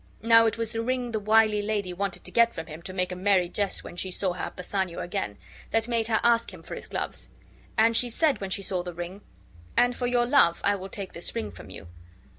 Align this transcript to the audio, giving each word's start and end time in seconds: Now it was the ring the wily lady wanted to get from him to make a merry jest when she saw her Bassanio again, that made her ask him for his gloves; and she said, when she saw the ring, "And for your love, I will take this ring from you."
Now 0.23 0.47
it 0.47 0.57
was 0.57 0.71
the 0.71 0.81
ring 0.81 1.11
the 1.11 1.19
wily 1.19 1.61
lady 1.61 1.93
wanted 1.93 2.23
to 2.23 2.31
get 2.31 2.55
from 2.55 2.65
him 2.65 2.81
to 2.81 2.91
make 2.91 3.11
a 3.11 3.15
merry 3.15 3.47
jest 3.47 3.83
when 3.83 3.95
she 3.95 4.09
saw 4.09 4.33
her 4.33 4.49
Bassanio 4.55 4.99
again, 4.99 5.37
that 5.69 5.87
made 5.87 6.07
her 6.07 6.19
ask 6.23 6.51
him 6.51 6.63
for 6.63 6.73
his 6.73 6.87
gloves; 6.87 7.29
and 7.77 7.95
she 7.95 8.09
said, 8.09 8.41
when 8.41 8.49
she 8.49 8.63
saw 8.63 8.81
the 8.81 8.95
ring, 8.95 9.21
"And 9.77 9.95
for 9.95 10.07
your 10.07 10.25
love, 10.25 10.59
I 10.63 10.73
will 10.73 10.89
take 10.89 11.13
this 11.13 11.35
ring 11.35 11.51
from 11.51 11.69
you." 11.69 11.85